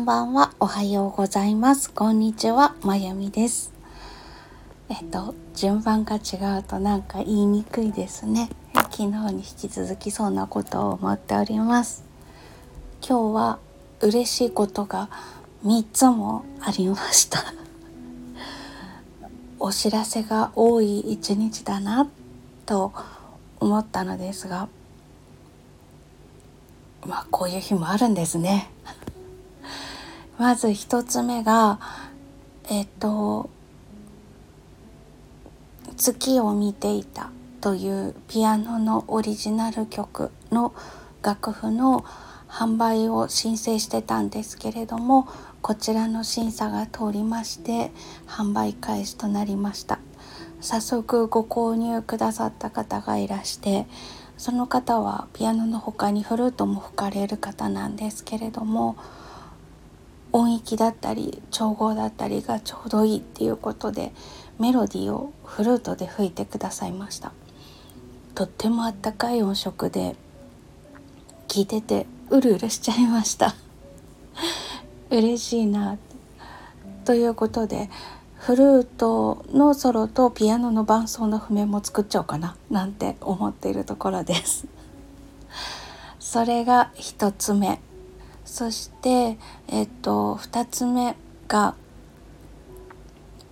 [0.00, 0.54] んばんは。
[0.60, 1.92] おはようございます。
[1.92, 2.74] こんにちは。
[2.80, 3.70] まゆみです。
[4.88, 8.48] えっと、順番が違うとなんか言いにくいですね。
[8.72, 12.02] 昨日に引き続きそんなことを思っております。
[13.06, 13.58] 今日は
[14.00, 15.10] 嬉しいことが
[15.66, 17.52] 3つもありました。
[19.60, 22.08] お知らせが多い一日だな
[22.64, 22.94] と
[23.60, 24.68] 思ったのですが、
[27.04, 28.70] まあこういう日もあるんですね。
[30.40, 31.78] まず一つ目が
[32.70, 33.50] えっと
[35.98, 40.72] 「月を見ていた」というピアノのオリジナル曲の
[41.20, 42.06] 楽譜の
[42.48, 45.28] 販売を申請してたんですけれども
[45.60, 47.92] こちらの審査が通りまして
[48.26, 49.98] 販売開始となりました。
[50.62, 53.86] 早速ご購入くださった方がいらして
[54.38, 58.96] その方はピアノの他にフルートも吹かれる方なんですけれども
[60.32, 64.12] 音域だったり調合だったりがちょうどいいっていうことで
[64.58, 67.32] メロディーをフルートで吹いてくださいました。
[68.34, 70.16] とってもあったかい音色で
[71.48, 73.54] 聞いててうるうるしちゃいました。
[75.10, 75.98] 嬉しいな
[77.04, 77.90] ということで
[78.36, 84.66] フルートのソロとピアノの伴奏の譜面も作っちゃおうかななんて思っているところです。
[86.20, 87.80] それが1つ目。
[88.50, 91.14] そしてえっと2つ目
[91.46, 91.76] が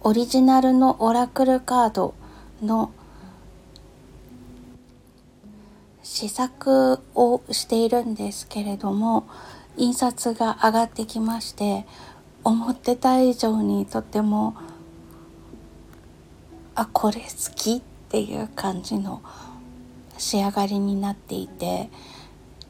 [0.00, 2.14] オリジナルのオラクルカード
[2.62, 2.90] の
[6.02, 9.28] 試作をしているんですけれども
[9.76, 11.84] 印刷が上がってきまして
[12.42, 14.56] 思ってた以上にとても
[16.74, 19.20] あこれ好きっていう感じの
[20.16, 21.90] 仕上がりになっていて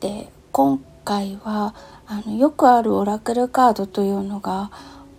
[0.00, 1.74] で今回は
[2.06, 4.70] あのよくあるオラクルカードというのが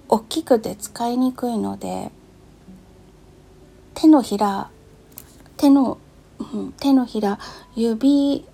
[0.07, 2.11] 大きくて使いにくいので
[3.93, 4.69] 手のひら
[5.57, 5.97] 手の、
[6.39, 7.39] うん、手のひら
[7.75, 8.45] 指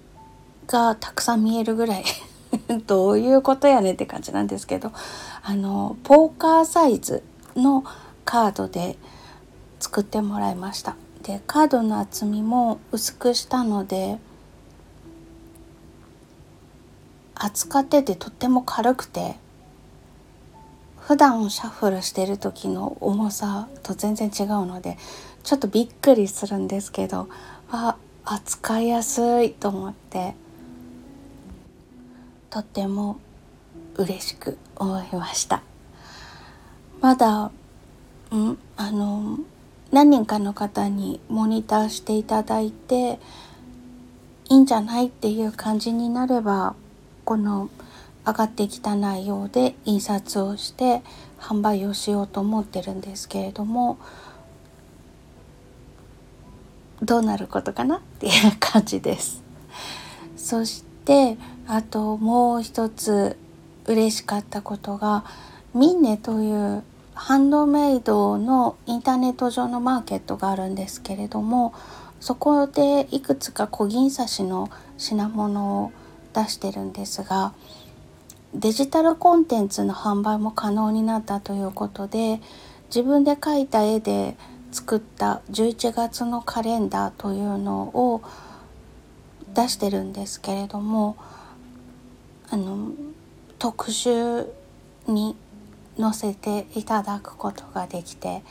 [0.65, 2.05] がたくさん見えるぐらい
[2.87, 4.91] どういうことやねって感じなんですけど
[5.43, 7.21] あのポーカーサイズ
[7.55, 7.83] の
[8.25, 8.97] カードで
[9.79, 10.95] 作ってもらいました。
[11.21, 14.17] でカードの厚みも薄くしたので
[17.39, 19.35] 扱っててとっても軽くて
[20.99, 24.97] 普段シャッフルしてる時の重さと全然違うので
[25.43, 27.29] ちょっとびっくりするんですけど
[27.71, 27.95] あ
[28.25, 30.35] 扱いやすいと思って
[32.49, 33.19] とっても
[33.95, 35.63] 嬉しく思いました。
[37.01, 37.51] まだ
[38.35, 39.39] んあの
[39.91, 43.19] 何人かの方にモニターしていただいて
[44.49, 46.75] いいんじゃないっていう感じになれば
[47.27, 47.69] この
[48.25, 51.01] 上がってきた内容で印刷をして
[51.37, 53.97] 販売をしようと思ってるんですけれども
[57.03, 59.43] どうなることかなっていう感じです。
[60.37, 63.37] そしてあともう一つ
[63.87, 65.25] 嬉しかったことが
[65.73, 66.81] ミンネという
[67.13, 71.73] ハンドメイドのインターネット上のマーケットがあるんですけれども
[72.21, 75.91] そこでいくつか小銀刺しの品物を
[76.37, 77.53] 出してるんですが
[78.53, 82.39] デジタルコンテンツの販売も可能になったということで
[82.89, 84.37] 自分で描いた絵で
[84.71, 88.21] 作った11月のカレンダーというのを
[89.53, 91.17] 出してるんですけれども
[92.49, 92.91] あの
[93.59, 94.45] 特集
[95.07, 95.35] に
[95.99, 98.43] 載せていただくことができて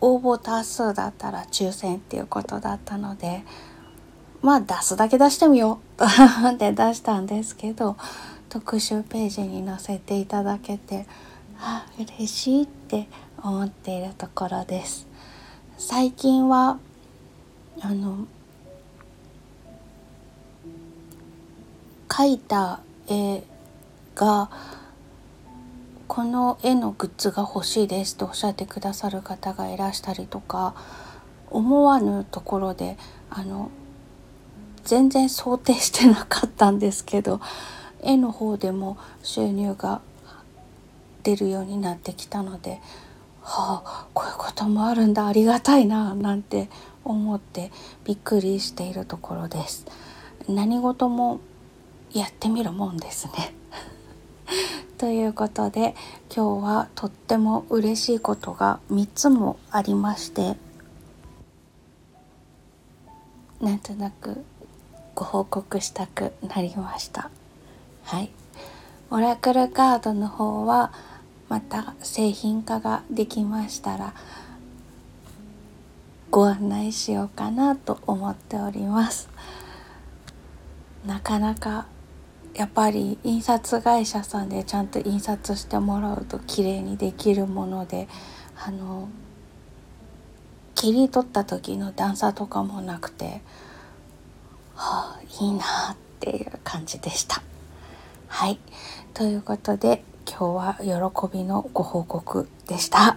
[0.00, 3.44] 応募多数だったら抽選っていうことだったので
[4.44, 6.04] まあ出すだけ出してみよう。
[6.52, 7.96] って出したんですけど
[8.50, 11.06] 特集ページに載せていただけて
[11.58, 13.08] あ嬉しいって
[13.42, 15.06] 思っているところです。
[15.78, 16.78] 最近は
[17.80, 18.26] あの
[22.06, 23.42] 描いた絵
[24.14, 24.50] が
[26.06, 30.74] この絵のグッズが欲しいですとおっしゃってくださる方がいらしたりとか
[31.50, 32.98] 思わぬところで
[33.30, 33.70] あの
[34.84, 37.40] 全然想定してなかったんですけど
[38.02, 40.02] 絵の方でも収入が
[41.22, 42.80] 出るようになってきたので
[43.40, 46.68] はあこういうこともあるんだありがたいななんて
[47.04, 47.70] 思って
[48.04, 49.86] びっくりしているところです。
[50.48, 51.40] 何事も
[52.12, 53.54] やってみるもんですね。
[54.96, 55.94] ということで
[56.34, 60.56] 今日はとっても嬉しいことが3つもありまして
[63.60, 64.44] なんとなく
[65.14, 67.30] ご報告したくなりました。
[68.04, 68.30] はい。
[69.10, 70.92] オラクルカードの方は
[71.48, 74.14] また製品化ができましたら
[76.30, 79.28] ご案内しようかなと思っております。
[81.06, 81.86] なかなか
[82.54, 88.08] やっぱり印刷会社さんでちゃんと印刷してもらうと綺麗にできるもので
[88.56, 89.08] あの
[90.74, 93.42] 切り取った時の段差とかもなくて
[94.74, 97.42] はあいいなっていう感じでした。
[98.28, 98.58] はい
[99.12, 103.16] ということで今日は喜びのご報告でした。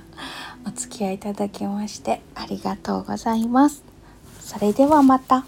[0.66, 3.84] お付き合いいただきましてありがとうございます。
[4.40, 5.46] それではまた。